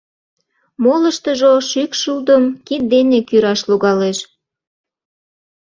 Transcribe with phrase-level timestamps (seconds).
[0.83, 4.19] —Молыштыжо шӱкшудым кид дене кӱраш логалеш.